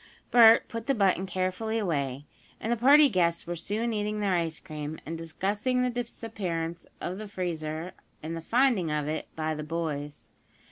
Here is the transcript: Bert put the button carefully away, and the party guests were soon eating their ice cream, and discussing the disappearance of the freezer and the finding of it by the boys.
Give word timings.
Bert 0.31 0.67
put 0.67 0.87
the 0.87 0.95
button 0.95 1.27
carefully 1.27 1.77
away, 1.77 2.25
and 2.59 2.71
the 2.71 2.75
party 2.75 3.07
guests 3.07 3.45
were 3.45 3.55
soon 3.55 3.93
eating 3.93 4.19
their 4.19 4.33
ice 4.33 4.59
cream, 4.59 4.97
and 5.05 5.15
discussing 5.15 5.83
the 5.83 5.91
disappearance 5.91 6.87
of 6.99 7.19
the 7.19 7.27
freezer 7.27 7.91
and 8.23 8.35
the 8.35 8.41
finding 8.41 8.89
of 8.89 9.07
it 9.07 9.27
by 9.35 9.53
the 9.53 9.61
boys. 9.63 10.31